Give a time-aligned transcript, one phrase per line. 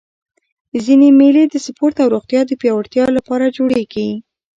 [0.83, 4.09] ځيني مېلې د سپورټ او روغتیا د پیاوړتیا له پاره جوړېږي.